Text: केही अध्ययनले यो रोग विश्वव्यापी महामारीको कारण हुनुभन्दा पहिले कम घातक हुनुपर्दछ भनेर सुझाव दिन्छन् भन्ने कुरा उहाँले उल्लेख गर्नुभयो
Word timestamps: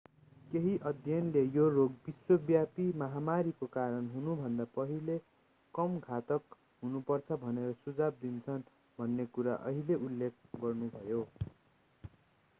केही 0.47 0.77
अध्ययनले 0.81 1.41
यो 1.55 1.65
रोग 1.69 1.91
विश्वव्यापी 2.05 2.85
महामारीको 2.93 3.65
कारण 3.65 4.07
हुनुभन्दा 4.13 4.63
पहिले 4.75 5.17
कम 5.73 5.99
घातक 5.99 6.57
हुनुपर्दछ 6.83 7.39
भनेर 7.43 7.71
सुझाव 7.83 8.17
दिन्छन् 8.21 8.65
भन्ने 8.99 9.25
कुरा 9.33 9.59
उहाँले 9.63 9.99
उल्लेख 10.01 10.33
गर्नुभयो 10.61 11.21